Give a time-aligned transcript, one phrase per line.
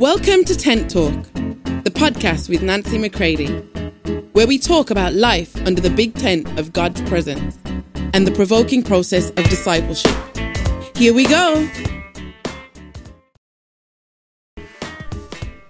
[0.00, 3.46] Welcome to Tent Talk, the podcast with Nancy McCready,
[4.32, 7.58] where we talk about life under the big tent of God's presence
[8.12, 10.14] and the provoking process of discipleship.
[10.94, 11.66] Here we go.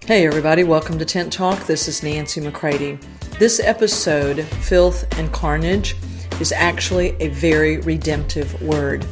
[0.06, 1.64] Hey, everybody, welcome to Tent Talk.
[1.66, 2.98] This is Nancy McCready.
[3.38, 5.94] This episode, Filth and Carnage,
[6.40, 9.06] is actually a very redemptive word.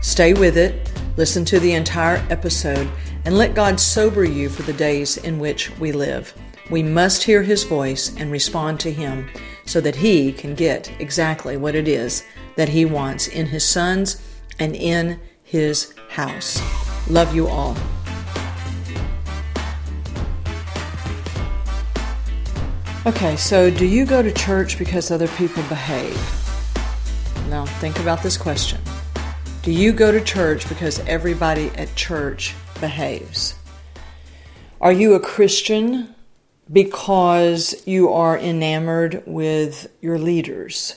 [0.00, 2.88] Stay with it, listen to the entire episode,
[3.24, 6.34] and let God sober you for the days in which we live.
[6.70, 9.28] We must hear His voice and respond to Him
[9.66, 12.24] so that He can get exactly what it is
[12.56, 14.22] that He wants in His sons
[14.58, 16.60] and in His house.
[17.08, 17.76] Love you all.
[23.06, 26.14] Okay, so do you go to church because other people behave?
[27.48, 28.80] Now, think about this question.
[29.62, 33.54] Do you go to church because everybody at church behaves?
[34.80, 36.14] Are you a Christian
[36.72, 40.96] because you are enamored with your leaders?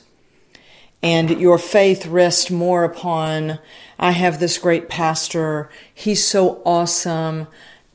[1.02, 3.60] And your faith rests more upon,
[4.00, 7.48] I have this great pastor, he's so awesome,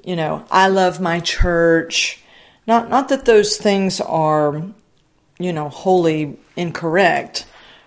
[0.05, 2.23] you know, I love my church.
[2.67, 4.63] Not, not that those things are,
[5.39, 7.47] you know, wholly incorrect,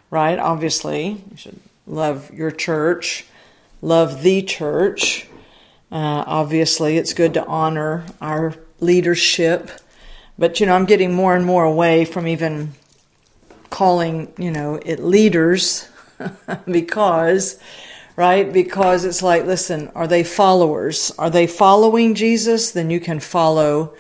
[0.09, 0.39] right?
[0.39, 3.25] Obviously, you should love your church,
[3.83, 5.27] love the church.
[5.91, 9.69] Uh, obviously, it's good to honor our leadership.
[10.37, 12.73] But, you know, I'm getting more and more away from even
[13.69, 15.89] calling, you know, it leaders
[16.65, 17.59] because,
[18.15, 18.51] right?
[18.51, 21.11] Because it's like, listen, are they followers?
[21.19, 22.71] Are they following Jesus?
[22.71, 23.93] Then you can follow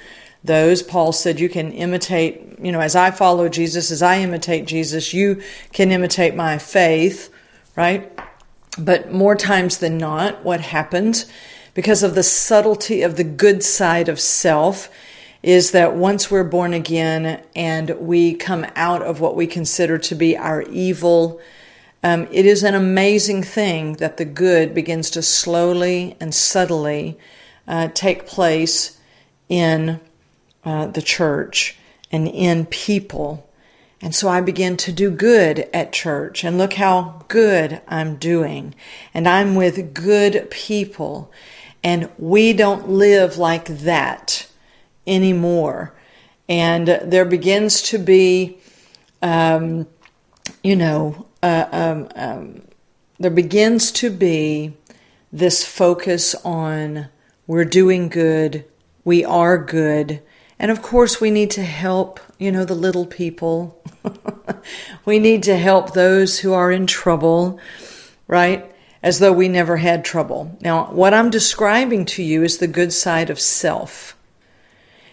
[0.43, 0.81] those.
[0.81, 5.13] Paul said you can imitate, you know, as I follow Jesus, as I imitate Jesus,
[5.13, 5.41] you
[5.73, 7.31] can imitate my faith
[7.75, 8.11] right?
[8.77, 11.25] But more times than not, what happens
[11.73, 14.89] because of the subtlety of the good side of self
[15.43, 20.13] is that once we're born again and we come out of what we consider to
[20.13, 21.39] be our evil,
[22.03, 27.17] um, it is an amazing thing that the good begins to slowly and subtly
[27.67, 28.99] uh, take place
[29.49, 29.99] in
[30.63, 31.77] uh, the church
[32.11, 33.47] and in people.
[34.01, 38.73] And so I begin to do good at church and look how good I'm doing.
[39.13, 41.31] And I'm with good people.
[41.83, 44.47] And we don't live like that
[45.05, 45.93] anymore.
[46.49, 48.57] And there begins to be,
[49.21, 49.87] um,
[50.63, 52.61] you know, uh, um, um,
[53.19, 54.73] there begins to be
[55.31, 57.07] this focus on
[57.47, 58.65] we're doing good,
[59.03, 60.21] we are good,
[60.61, 63.83] and of course, we need to help, you know, the little people.
[65.05, 67.59] we need to help those who are in trouble,
[68.27, 68.71] right?
[69.01, 70.55] As though we never had trouble.
[70.61, 74.15] Now, what I'm describing to you is the good side of self.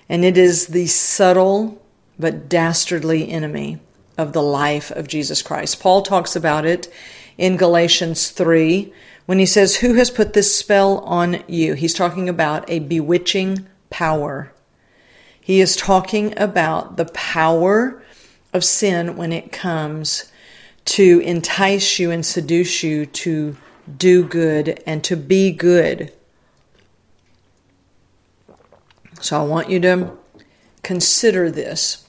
[0.07, 1.81] And it is the subtle
[2.19, 3.79] but dastardly enemy
[4.19, 5.81] of the life of Jesus Christ.
[5.81, 6.93] Paul talks about it
[7.39, 8.93] in Galatians 3
[9.25, 11.73] when he says, Who has put this spell on you?
[11.73, 14.53] He's talking about a bewitching power
[15.49, 18.03] he is talking about the power
[18.53, 20.31] of sin when it comes
[20.85, 23.57] to entice you and seduce you to
[23.97, 26.13] do good and to be good.
[29.23, 30.19] So I want you to
[30.83, 32.07] consider this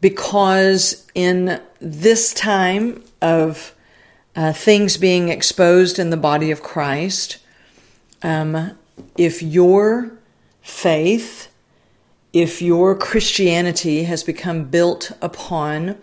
[0.00, 3.74] because in this time of
[4.36, 7.38] uh, things being exposed in the body of Christ,
[8.22, 8.78] um,
[9.18, 10.21] if you're
[10.62, 11.48] faith,
[12.32, 15.98] if your Christianity has become built upon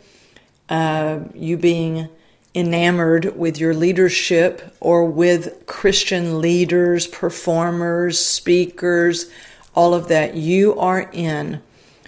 [0.69, 2.09] uh, you being
[2.53, 9.31] enamored with your leadership or with Christian leaders, performers, speakers,
[9.75, 11.61] all of that, you are in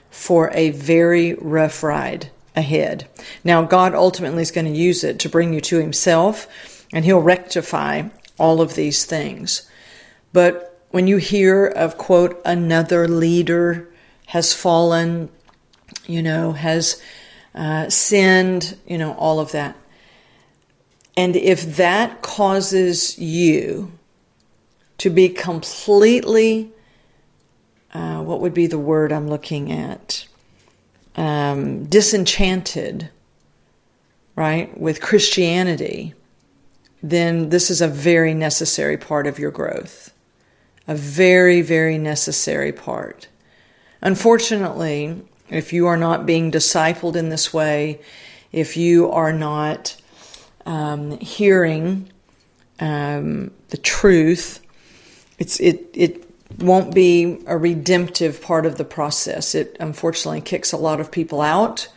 [0.09, 3.07] for a very rough ride ahead.
[3.43, 7.21] Now, God ultimately is going to use it to bring you to Himself, and He'll
[7.21, 9.69] rectify all of these things.
[10.33, 13.89] But when you hear of, quote, another leader
[14.27, 15.29] has fallen,
[16.05, 17.01] you know, has
[17.55, 19.75] uh, sinned, you know, all of that.
[21.17, 23.91] And if that causes you
[24.97, 26.71] to be completely,
[27.93, 30.25] uh, what would be the word I'm looking at?
[31.15, 33.09] Um, disenchanted,
[34.35, 36.13] right, with Christianity,
[37.03, 40.10] then this is a very necessary part of your growth
[40.91, 43.29] a very, very necessary part.
[44.01, 48.01] Unfortunately, if you are not being discipled in this way,
[48.51, 49.95] if you are not
[50.65, 52.11] um, hearing
[52.81, 54.59] um, the truth,
[55.39, 56.25] it's it it
[56.59, 59.55] won't be a redemptive part of the process.
[59.55, 61.87] It unfortunately kicks a lot of people out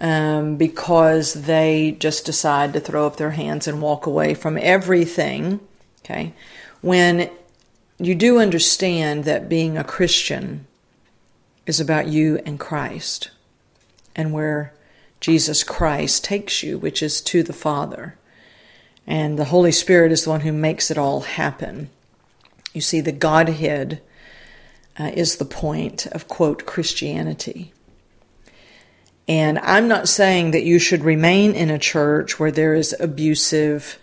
[0.00, 5.60] um, because they just decide to throw up their hands and walk away from everything.
[6.04, 6.32] Okay.
[6.80, 7.30] When
[7.98, 10.66] you do understand that being a Christian
[11.66, 13.30] is about you and Christ
[14.14, 14.74] and where
[15.20, 18.16] Jesus Christ takes you, which is to the Father.
[19.06, 21.90] And the Holy Spirit is the one who makes it all happen.
[22.74, 24.02] You see, the Godhead
[24.98, 27.72] uh, is the point of, quote, Christianity.
[29.28, 33.98] And I'm not saying that you should remain in a church where there is abusive,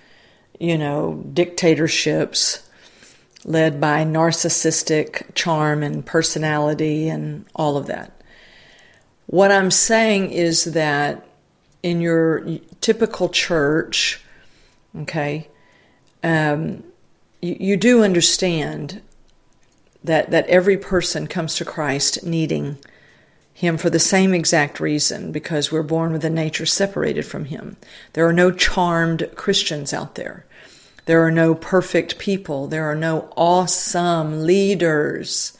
[0.60, 2.63] you know, dictatorships
[3.46, 8.12] led by narcissistic charm and personality and all of that.
[9.28, 11.28] What I'm saying is that
[11.82, 12.46] in your
[12.82, 14.22] typical church,
[15.02, 15.50] okay,
[16.24, 16.84] um,
[17.42, 19.02] you, you do understand
[20.04, 22.78] that that every person comes to Christ needing
[23.54, 27.78] him for the same exact reason because we're born with a nature separated from him.
[28.14, 30.46] There are no charmed Christians out there.
[31.06, 32.68] There are no perfect people.
[32.68, 35.58] There are no awesome leaders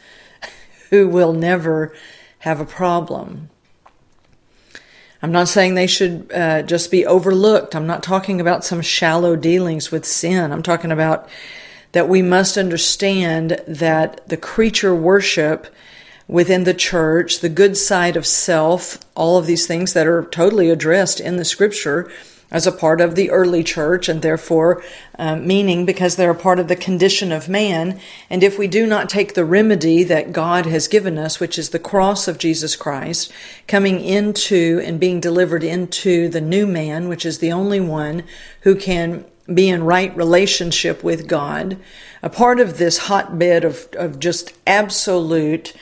[0.90, 1.94] who will never
[2.40, 3.50] have a problem.
[5.22, 7.76] I'm not saying they should uh, just be overlooked.
[7.76, 10.52] I'm not talking about some shallow dealings with sin.
[10.52, 11.30] I'm talking about
[11.94, 15.74] that we must understand that the creature worship
[16.28, 20.70] within the church, the good side of self, all of these things that are totally
[20.70, 22.12] addressed in the scripture
[22.54, 24.84] as a part of the early church and therefore
[25.18, 28.00] um, meaning because they're a part of the condition of man.
[28.30, 31.72] And if we do not take the remedy that God has given us, which is
[31.72, 33.32] the cross of Jesus Christ,
[33.68, 38.24] coming into and being delivered into the new man, which is the only one
[38.62, 41.78] who can be in right relationship with God,
[42.22, 45.74] a part of this hotbed of, of just absolute,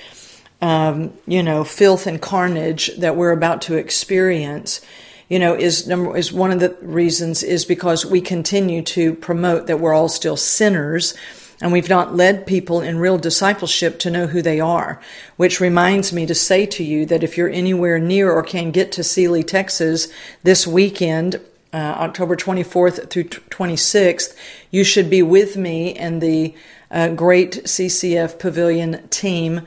[0.62, 4.82] um, you know, filth and carnage that we're about to experience
[5.32, 9.68] you know, is number is one of the reasons is because we continue to promote
[9.68, 11.14] that we're all still sinners
[11.62, 15.00] and we've not led people in real discipleship to know who they are.
[15.38, 18.92] Which reminds me to say to you that if you're anywhere near or can get
[18.92, 20.10] to Sealy, Texas
[20.44, 21.36] this weekend,
[21.72, 24.36] uh, October 24th through 26th,
[24.70, 26.54] you should be with me and the
[26.92, 29.62] uh, great CCF Pavilion team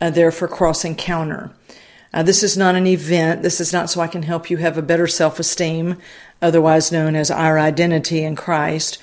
[0.00, 1.50] uh, there for Cross Encounter.
[2.14, 3.42] Uh, this is not an event.
[3.42, 5.96] This is not so I can help you have a better self esteem,
[6.40, 8.98] otherwise known as our identity in Christ.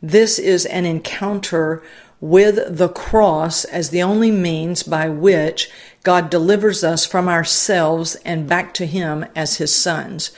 [0.00, 1.82] This is an encounter
[2.20, 5.70] with the cross as the only means by which
[6.02, 10.30] God delivers us from ourselves and back to Him as His sons.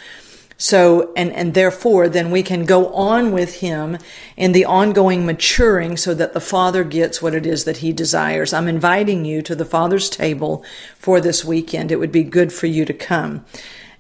[0.58, 3.99] So, and, and therefore, then we can go on with him
[4.37, 8.55] in the ongoing maturing so that the Father gets what it is that he desires.
[8.55, 10.64] I'm inviting you to the Father's table
[10.99, 11.93] for this weekend.
[11.93, 13.44] It would be good for you to come.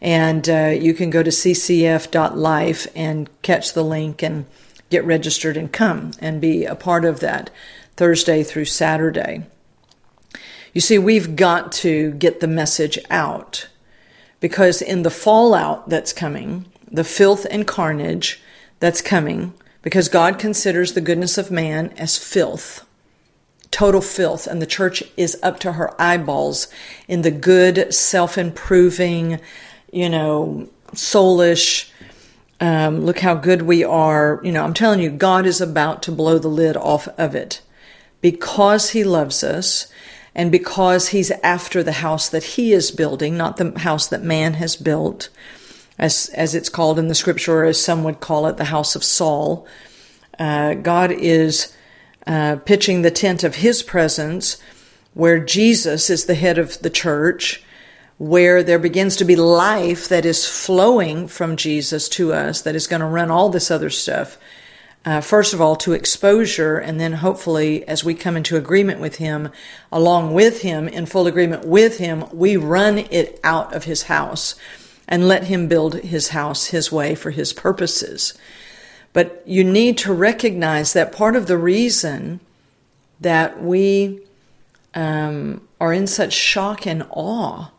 [0.00, 4.46] And uh, you can go to ccf.life and catch the link and
[4.88, 7.50] get registered and come and be a part of that
[7.96, 9.44] Thursday through Saturday.
[10.72, 13.68] You see, we've got to get the message out
[14.40, 18.40] because in the fallout that's coming, the filth and carnage
[18.80, 22.86] that's coming, because God considers the goodness of man as filth,
[23.70, 26.68] total filth, and the church is up to her eyeballs
[27.08, 29.40] in the good, self improving,
[29.92, 31.90] you know, soulish,
[32.60, 34.40] um, look how good we are.
[34.42, 37.60] You know, I'm telling you, God is about to blow the lid off of it
[38.20, 39.88] because He loves us
[40.36, 44.52] and because he's after the house that he is building, not the house that man
[44.52, 45.30] has built,
[45.98, 48.94] as, as it's called in the scripture, or as some would call it, the house
[48.94, 49.66] of Saul,
[50.38, 51.74] uh, God is
[52.26, 54.58] uh, pitching the tent of his presence
[55.14, 57.64] where Jesus is the head of the church,
[58.18, 62.86] where there begins to be life that is flowing from Jesus to us, that is
[62.86, 64.36] going to run all this other stuff
[65.06, 69.16] uh, first of all, to exposure, and then hopefully, as we come into agreement with
[69.16, 69.50] Him,
[69.92, 74.56] along with Him, in full agreement with Him, we run it out of His house
[75.06, 78.36] and let Him build His house His way for His purposes.
[79.12, 82.40] But you need to recognize that part of the reason
[83.20, 84.20] that we
[84.92, 87.70] um, are in such shock and awe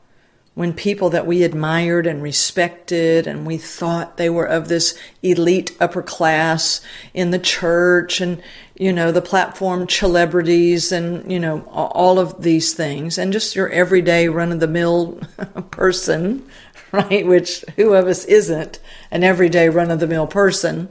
[0.58, 5.78] when people that we admired and respected and we thought they were of this elite
[5.80, 6.82] upper class
[7.14, 8.42] in the church and
[8.76, 13.70] you know the platform celebrities and you know all of these things and just your
[13.70, 15.20] everyday run of the mill
[15.70, 16.44] person
[16.92, 18.80] right which who of us isn't
[19.12, 20.90] an everyday run of the mill person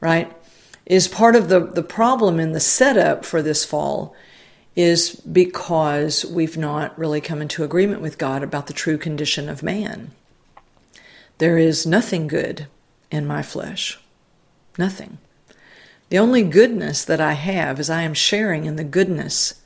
[0.00, 0.36] right
[0.86, 4.12] is part of the the problem in the setup for this fall
[4.76, 9.62] is because we've not really come into agreement with God about the true condition of
[9.62, 10.10] man.
[11.38, 12.66] There is nothing good
[13.10, 13.98] in my flesh.
[14.78, 15.18] Nothing.
[16.08, 19.60] The only goodness that I have is I am sharing in the goodness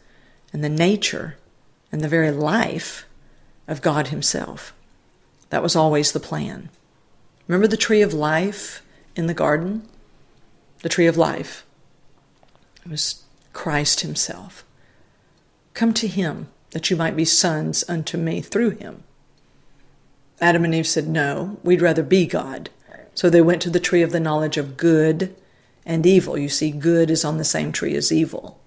[0.52, 1.36] and the nature
[1.90, 3.06] and the very life
[3.66, 4.74] of God Himself.
[5.50, 6.68] That was always the plan.
[7.46, 8.82] Remember the tree of life
[9.16, 9.88] in the garden?
[10.82, 11.64] The tree of life.
[12.84, 13.22] It was
[13.52, 14.64] Christ Himself.
[15.78, 19.04] Come to Him that you might be sons unto me through Him.
[20.40, 22.68] Adam and Eve said, No, we'd rather be God.
[23.14, 25.36] So they went to the tree of the knowledge of good
[25.86, 26.36] and evil.
[26.36, 28.58] You see, good is on the same tree as evil.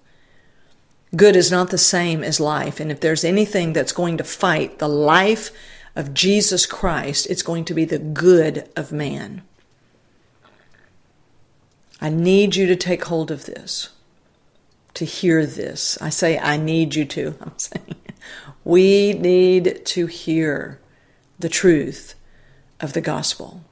[1.14, 2.80] Good is not the same as life.
[2.80, 5.50] And if there's anything that's going to fight the life
[5.94, 9.42] of Jesus Christ, it's going to be the good of man.
[12.00, 13.90] I need you to take hold of this,
[14.94, 15.98] to hear this.
[16.00, 17.34] I say, I need you to.
[17.40, 17.96] I'm saying,
[18.64, 20.80] we need to hear
[21.38, 22.14] the truth
[22.80, 23.62] of the gospel.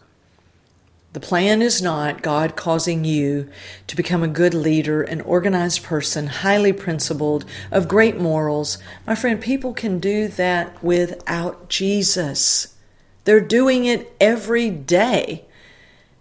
[1.13, 3.51] The plan is not God causing you
[3.89, 8.79] to become a good leader, an organized person, highly principled, of great morals.
[9.09, 12.77] My friend, people can do that without Jesus.
[13.25, 15.47] They're doing it every day.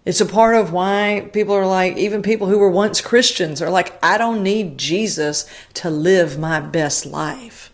[0.04, 3.70] It's a part of why people are like, even people who were once Christians are
[3.70, 7.70] like, I don't need Jesus to live my best life.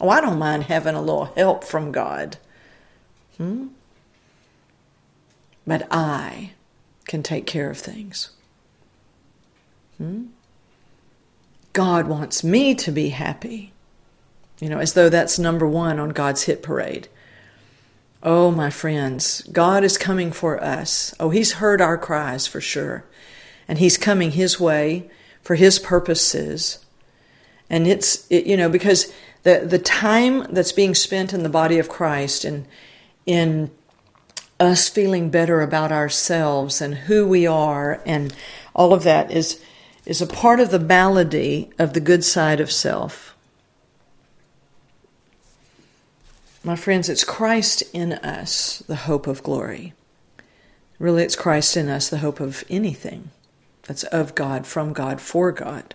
[0.00, 2.36] Oh, I don't mind having a little help from God.
[3.38, 3.68] Hmm?
[5.66, 6.50] But I
[7.06, 8.30] can take care of things.
[9.96, 10.26] Hmm?
[11.72, 13.72] God wants me to be happy.
[14.60, 17.08] You know, as though that's number one on God's hit parade.
[18.24, 21.14] Oh, my friends, God is coming for us.
[21.20, 23.04] Oh, He's heard our cries for sure.
[23.68, 25.10] And He's coming His way
[25.42, 26.84] for His purposes.
[27.68, 29.12] And it's, it, you know, because
[29.42, 32.66] the, the time that's being spent in the body of Christ and
[33.26, 33.70] in
[34.58, 38.34] us feeling better about ourselves and who we are and
[38.74, 39.62] all of that is
[40.06, 43.33] is a part of the malady of the good side of self.
[46.66, 49.92] My friends, it's Christ in us, the hope of glory.
[50.98, 53.30] Really, it's Christ in us, the hope of anything
[53.82, 55.94] that's of God, from God, for God.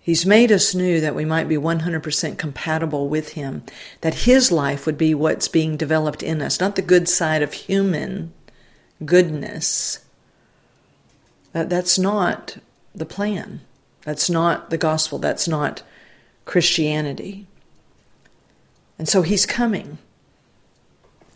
[0.00, 3.64] He's made us new that we might be 100% compatible with Him,
[4.00, 7.52] that His life would be what's being developed in us, not the good side of
[7.52, 8.32] human
[9.04, 10.06] goodness.
[11.52, 12.56] That, that's not
[12.94, 13.60] the plan.
[14.04, 15.18] That's not the gospel.
[15.18, 15.82] That's not
[16.46, 17.46] Christianity.
[18.98, 19.98] And so He's coming.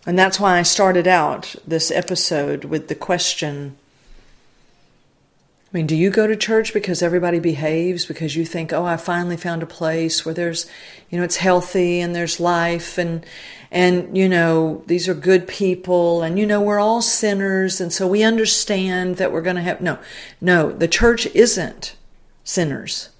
[0.06, 3.76] And that's why I started out this episode with the question
[5.72, 8.96] I mean, do you go to church because everybody behaves, because you think, oh, I
[8.96, 10.66] finally found a place where there's,
[11.10, 13.24] you know, it's healthy and there's life and,
[13.70, 17.80] and, you know, these are good people and, you know, we're all sinners.
[17.80, 20.00] And so we understand that we're going to have, no,
[20.40, 21.94] no, the church isn't
[22.42, 23.10] sinners.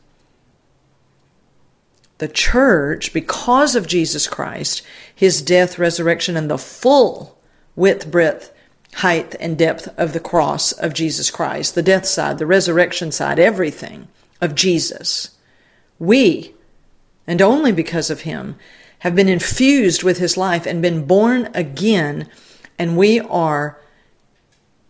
[2.21, 4.83] The church, because of Jesus Christ,
[5.15, 7.39] his death, resurrection, and the full
[7.75, 8.53] width, breadth,
[8.97, 13.39] height and depth of the cross of Jesus Christ, the death side, the resurrection side,
[13.39, 14.09] everything
[14.39, 15.31] of Jesus.
[15.99, 16.55] We,
[17.27, 18.57] and only because of him,
[18.99, 22.29] have been infused with his life and been born again,
[22.79, 23.81] and we are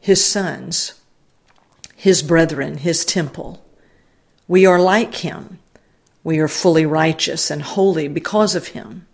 [0.00, 1.00] his sons,
[1.94, 3.64] his brethren, his temple.
[4.48, 5.60] We are like him.
[6.22, 9.06] We are fully righteous and holy because of him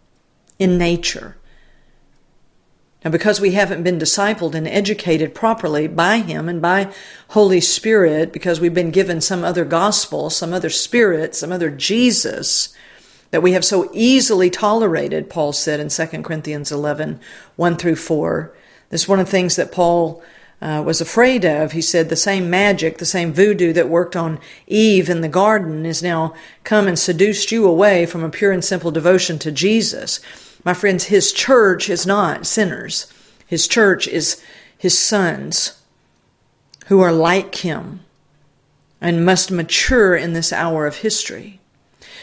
[0.59, 1.37] in nature.
[3.07, 6.93] And because we haven't been discipled and educated properly by Him and by
[7.29, 12.75] Holy Spirit, because we've been given some other gospel, some other spirit, some other Jesus,
[13.31, 17.21] that we have so easily tolerated, Paul said in 2 Corinthians 11,
[17.55, 18.53] 1 through 4.
[18.91, 20.21] This is one of the things that Paul
[20.67, 21.71] uh, was afraid of.
[21.71, 25.87] He said the same magic, the same voodoo that worked on Eve in the garden
[25.87, 30.19] is now come and seduced you away from a pure and simple devotion to Jesus.
[30.65, 33.13] My friends, his church is not sinners.
[33.47, 34.43] His church is
[34.77, 35.81] his sons
[36.87, 38.01] who are like him
[39.01, 41.61] and must mature in this hour of history.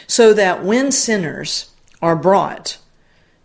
[0.06, 1.70] So that when sinners
[2.02, 2.76] are brought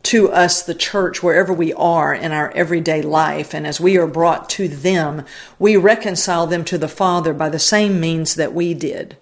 [0.03, 4.07] to us, the church, wherever we are in our everyday life, and as we are
[4.07, 5.25] brought to them,
[5.57, 9.17] we reconcile them to the Father by the same means that we did.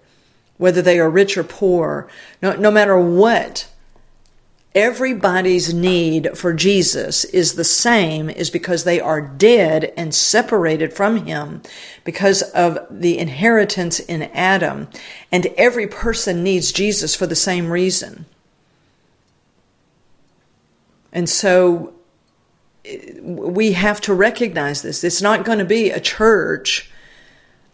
[0.56, 2.08] Whether they are rich or poor,
[2.40, 3.68] no, no matter what
[4.74, 11.26] everybody's need for Jesus is the same is because they are dead and separated from
[11.26, 11.62] him
[12.04, 14.88] because of the inheritance in Adam.
[15.32, 18.26] And every person needs Jesus for the same reason.
[21.12, 21.94] And so
[23.22, 25.04] we have to recognize this.
[25.04, 26.90] It's not going to be a church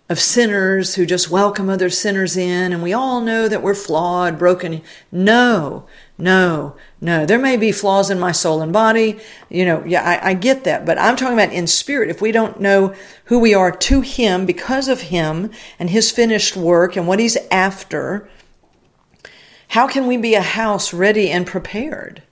[0.08, 4.38] of sinners who just welcome other sinners in and we all know that we're flawed,
[4.38, 4.82] broken.
[5.10, 5.86] No,
[6.18, 7.24] no, no.
[7.24, 9.18] There may be flaws in my soul and body.
[9.48, 10.84] You know, yeah, I, I get that.
[10.84, 12.10] But I'm talking about in spirit.
[12.10, 16.54] If we don't know who we are to Him because of Him and His finished
[16.54, 18.28] work and what He's after,
[19.68, 22.22] how can we be a house ready and prepared?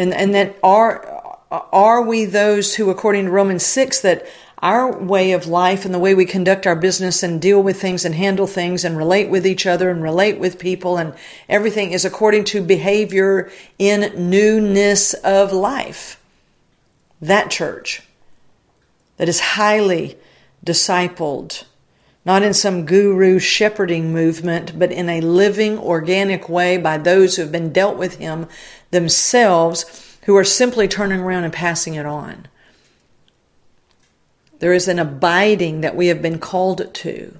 [0.00, 4.26] And, and that are, are we those who, according to Romans 6, that
[4.62, 8.06] our way of life and the way we conduct our business and deal with things
[8.06, 11.12] and handle things and relate with each other and relate with people and
[11.50, 16.18] everything is according to behavior in newness of life.
[17.20, 18.00] That church
[19.18, 20.16] that is highly
[20.64, 21.64] discipled,
[22.30, 27.42] not in some guru shepherding movement, but in a living, organic way by those who
[27.42, 28.46] have been dealt with him
[28.92, 32.46] themselves, who are simply turning around and passing it on.
[34.60, 37.36] There is an abiding that we have been called to.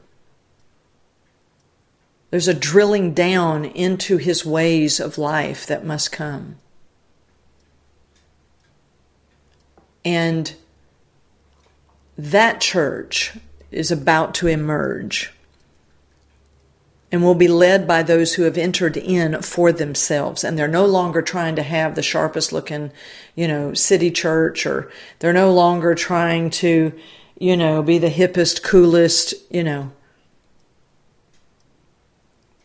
[2.32, 6.56] There's a drilling down into his ways of life that must come.
[10.04, 10.52] And
[12.18, 13.34] that church
[13.70, 15.32] is about to emerge.
[17.12, 20.44] And will be led by those who have entered in for themselves.
[20.44, 22.92] And they're no longer trying to have the sharpest looking
[23.34, 26.92] you know city church or they're no longer trying to
[27.38, 29.90] you know be the hippest coolest you know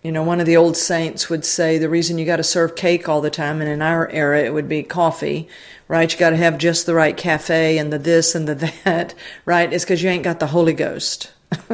[0.06, 2.76] you know one of the old saints would say the reason you got to serve
[2.76, 5.50] cake all the time and in our era it would be coffee
[5.88, 9.16] right you got to have just the right cafe and the this and the that
[9.46, 11.32] right is because you ain't got the holy ghost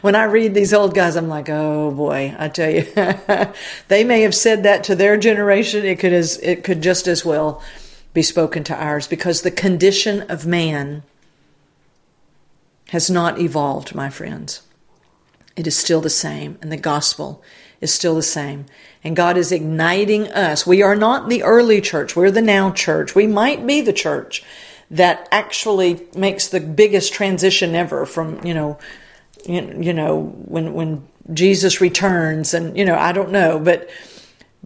[0.00, 2.82] when I read these old guys, I'm like, oh boy, I tell you,
[3.88, 5.86] they may have said that to their generation.
[5.86, 7.62] It could as it could just as well
[8.12, 11.04] be spoken to ours because the condition of man
[12.88, 14.65] has not evolved, my friends.
[15.56, 17.42] It is still the same, and the gospel
[17.80, 18.66] is still the same.
[19.02, 20.66] And God is igniting us.
[20.66, 23.14] We are not the early church, we're the now church.
[23.14, 24.44] We might be the church
[24.90, 28.78] that actually makes the biggest transition ever from, you know,
[29.44, 33.88] you know, when when Jesus returns and you know, I don't know, but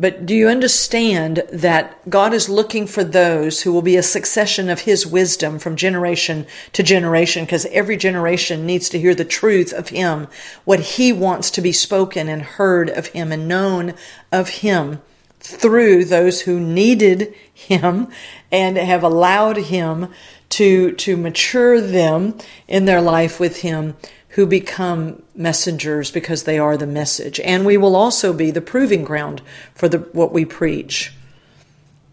[0.00, 4.70] but do you understand that God is looking for those who will be a succession
[4.70, 7.44] of his wisdom from generation to generation?
[7.44, 10.26] Because every generation needs to hear the truth of him,
[10.64, 13.92] what he wants to be spoken and heard of him and known
[14.32, 15.02] of him
[15.38, 18.08] through those who needed him
[18.50, 20.08] and have allowed him
[20.48, 22.36] to to mature them
[22.66, 23.96] in their life with him
[24.31, 27.40] who become messengers because they are the message.
[27.40, 29.43] And we will also be the proving ground
[29.75, 31.12] for the what we preach.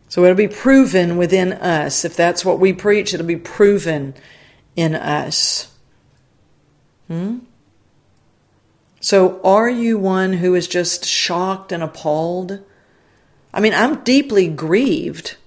[0.10, 2.06] So it'll be proven within us.
[2.06, 4.16] If that's what we preach it'll be proven
[4.76, 5.72] in us.
[7.08, 7.38] Hmm?
[9.00, 12.60] so are you one who is just shocked and appalled?
[13.54, 15.38] I mean i'm deeply grieved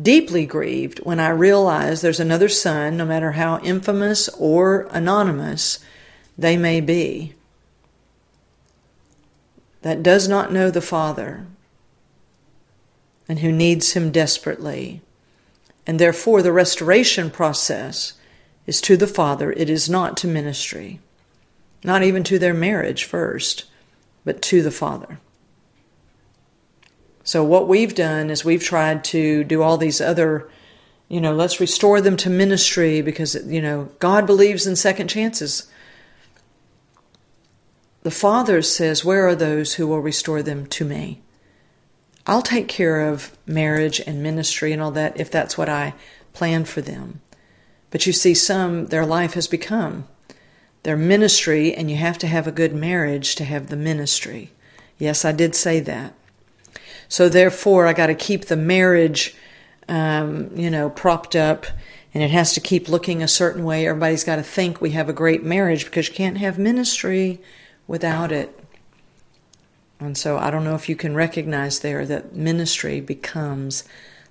[0.00, 5.78] deeply grieved when I realize there's another son, no matter how infamous or anonymous
[6.36, 7.34] they may be,
[9.82, 11.46] that does not know the Father
[13.28, 15.00] and who needs him desperately.
[15.86, 18.14] And therefore, the restoration process
[18.66, 21.00] is to the Father, it is not to ministry,
[21.84, 23.64] not even to their marriage first,
[24.24, 25.18] but to the Father.
[27.24, 30.48] So what we've done is we've tried to do all these other,
[31.08, 35.66] you know, let's restore them to ministry because, you know, God believes in second chances.
[38.02, 41.22] The Father says, Where are those who will restore them to me?
[42.26, 45.94] I'll take care of marriage and ministry and all that if that's what I
[46.34, 47.22] plan for them.
[47.90, 50.06] But you see, some, their life has become
[50.82, 54.52] their ministry, and you have to have a good marriage to have the ministry.
[54.98, 56.12] Yes, I did say that.
[57.14, 59.36] So therefore, I got to keep the marriage,
[59.88, 61.64] um, you know, propped up,
[62.12, 63.86] and it has to keep looking a certain way.
[63.86, 67.40] Everybody's got to think we have a great marriage because you can't have ministry
[67.86, 68.58] without it.
[70.00, 73.84] And so I don't know if you can recognize there that ministry becomes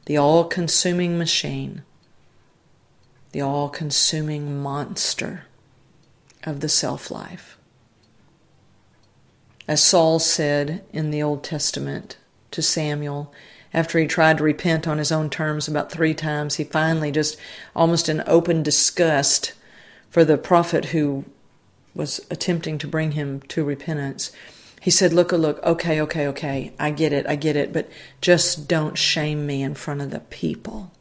[0.04, 1.84] the all consuming machine,
[3.32, 5.46] the all consuming monster
[6.44, 7.58] of the self life.
[9.70, 12.18] As Saul said in the Old Testament
[12.54, 13.34] to Samuel,
[13.74, 17.38] after he tried to repent on his own terms about three times, he finally just
[17.76, 19.54] almost in open disgust
[20.10, 21.26] for the prophet who
[21.96, 24.32] was attempting to bring him to repentance.
[24.80, 27.90] He said, Look, look, okay, okay, okay, I get it, I get it, but
[28.22, 30.92] just don't shame me in front of the people.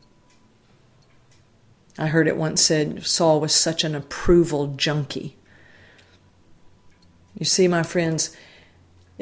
[1.98, 5.36] I heard it once said Saul was such an approval junkie.
[7.38, 8.34] You see, my friends,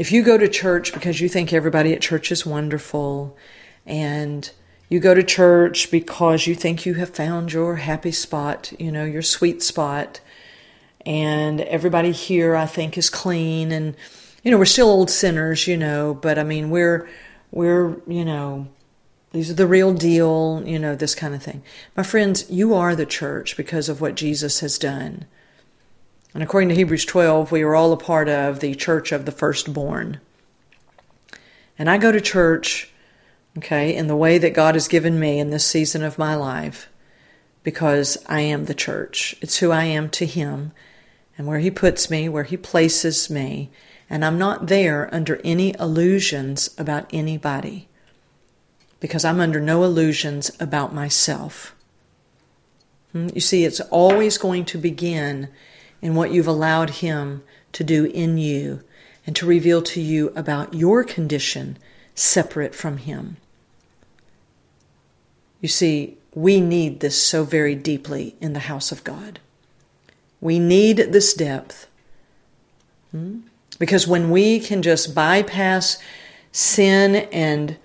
[0.01, 3.37] if you go to church because you think everybody at church is wonderful,
[3.85, 4.51] and
[4.89, 9.05] you go to church because you think you have found your happy spot, you know,
[9.05, 10.21] your sweet spot,
[11.05, 13.95] and everybody here I think is clean and
[14.43, 17.07] you know, we're still old sinners, you know, but I mean, we're
[17.51, 18.69] we're, you know,
[19.33, 21.63] these are the real deal, you know, this kind of thing.
[21.95, 25.27] My friends, you are the church because of what Jesus has done.
[26.33, 29.33] And according to Hebrews 12, we are all a part of the church of the
[29.33, 30.21] firstborn.
[31.79, 32.93] And I go to church,
[33.59, 36.89] okay, in the way that God has given me in this season of my life
[37.63, 39.35] because I am the church.
[39.41, 40.73] It's who I am to Him
[41.37, 43.71] and where He puts me, where He places me.
[44.09, 47.89] And I'm not there under any illusions about anybody
[49.01, 51.75] because I'm under no illusions about myself.
[53.13, 53.29] Hmm?
[53.35, 55.49] You see, it's always going to begin
[56.03, 58.83] in what you've allowed Him to do in you
[59.27, 61.79] and to reveal to you about your condition
[62.15, 63.37] separate from Him.
[65.61, 69.41] You see, we need this so very deeply in the house of God.
[70.41, 71.87] We need this depth.
[73.11, 73.41] Hmm?
[73.79, 75.99] Because when we can just bypass
[76.53, 77.77] sin and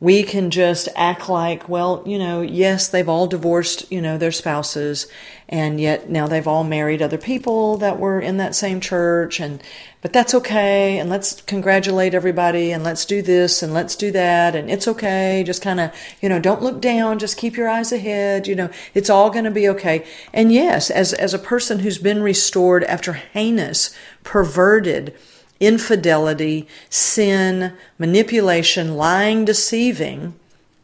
[0.00, 4.32] we can just act like, well, you know, yes, they've all divorced, you know, their
[4.32, 5.06] spouses,
[5.46, 9.62] and yet now they've all married other people that were in that same church, and
[10.00, 14.56] but that's okay, and let's congratulate everybody, and let's do this, and let's do that,
[14.56, 15.42] and it's okay.
[15.44, 18.46] Just kind of, you know, don't look down, just keep your eyes ahead.
[18.46, 20.06] You know, it's all going to be okay.
[20.32, 25.14] And yes, as as a person who's been restored after heinous, perverted
[25.60, 30.34] infidelity, sin, manipulation, lying, deceiving.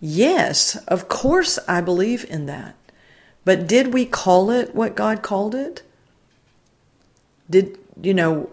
[0.00, 2.76] Yes, of course I believe in that.
[3.44, 5.82] But did we call it what God called it?
[7.48, 8.50] Did, you know,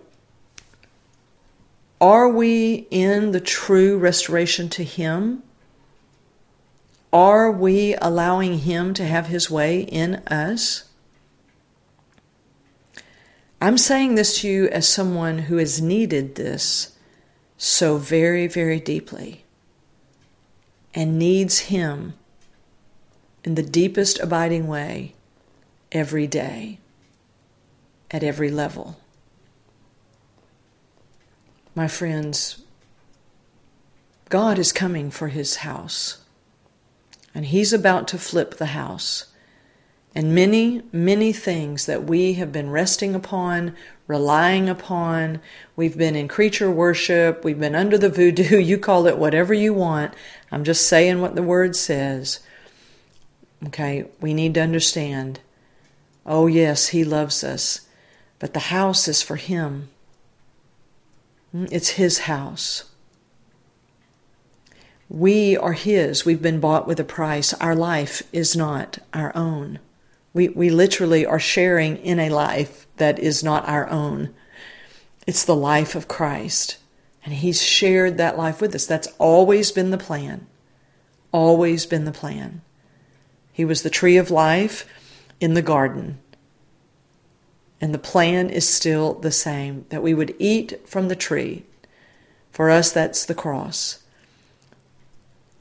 [1.99, 5.41] are we in the true restoration to Him?
[7.12, 10.86] Are we allowing Him to have His way in us?
[13.63, 16.97] I'm saying this to you as someone who has needed this
[17.58, 19.45] so very, very deeply
[20.93, 22.13] and needs Him
[23.45, 25.15] in the deepest abiding way
[25.93, 26.80] every day,
[28.12, 28.97] at every level.
[31.73, 32.65] My friends,
[34.28, 36.17] God is coming for His house,
[37.34, 39.28] and He's about to flip the house
[40.15, 43.76] and many, many things that we have been resting upon,
[44.08, 45.41] relying upon.
[45.76, 47.43] We've been in creature worship.
[47.43, 48.60] We've been under the voodoo.
[48.60, 50.13] You call it whatever you want.
[50.52, 52.41] I'm just saying what the word says.
[53.65, 55.39] Okay, we need to understand.
[56.26, 57.82] Oh, yes, He loves us,
[58.39, 59.89] but the house is for Him.
[61.52, 62.84] Hmm, it's His house.
[65.10, 66.23] We are His.
[66.23, 67.54] We've been bought with a price.
[67.56, 69.80] Our life is not our own.
[70.33, 74.33] We, we literally are sharing in a life that is not our own.
[75.27, 76.77] It's the life of Christ.
[77.23, 78.85] And He's shared that life with us.
[78.85, 80.47] That's always been the plan.
[81.31, 82.61] Always been the plan.
[83.51, 84.87] He was the tree of life
[85.39, 86.19] in the garden.
[87.79, 91.65] And the plan is still the same that we would eat from the tree.
[92.51, 93.99] For us, that's the cross.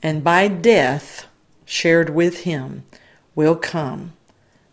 [0.03, 1.27] And by death,
[1.65, 2.85] shared with Him,
[3.35, 4.13] will come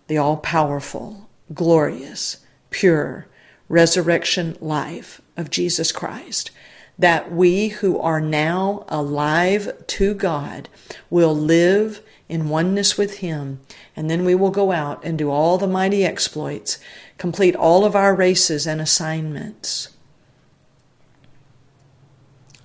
[0.09, 2.37] the all powerful, glorious,
[2.71, 3.27] pure
[3.69, 6.51] resurrection life of Jesus Christ.
[6.97, 10.67] That we who are now alive to God
[11.09, 13.61] will live in oneness with Him,
[13.95, 16.79] and then we will go out and do all the mighty exploits,
[17.17, 19.89] complete all of our races and assignments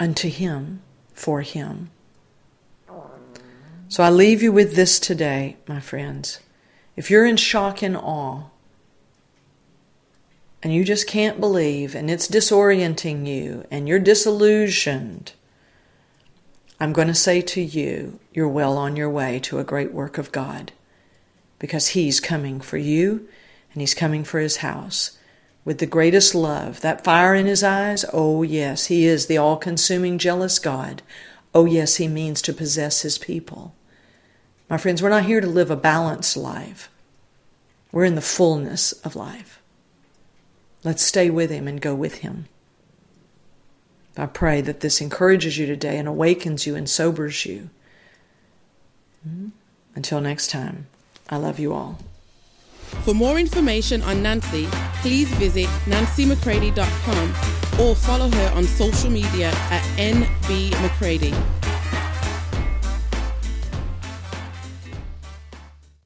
[0.01, 1.91] unto Him, for Him.
[3.89, 6.41] So I leave you with this today, my friends
[6.97, 8.45] if you're in shock and awe,
[10.63, 15.33] and you just can't believe, and it's disorienting you, and you're disillusioned,
[16.81, 20.19] I'm going to say to you, you're well on your way to a great work
[20.19, 20.73] of God
[21.59, 23.29] because He's coming for you
[23.73, 25.19] and He's coming for His house.
[25.65, 26.81] with the greatest love.
[26.81, 31.03] That fire in his eyes, oh yes, he is the all consuming, jealous God.
[31.55, 33.75] Oh yes, he means to possess his people.
[34.75, 36.91] My friends, we're not here to live a balanced life.
[37.93, 39.63] We're in the fullness of life.
[40.83, 42.47] Let's stay with him and go with him.
[44.17, 47.71] I pray that this encourages you today and awakens you and sobers you.
[49.25, 49.51] Mm-hmm.
[49.95, 50.89] Until next time,
[51.31, 52.01] I love you all.
[53.05, 54.67] For more information on Nancy,
[55.03, 61.64] please visit nancymccready.com or follow her on social media at nbmccready.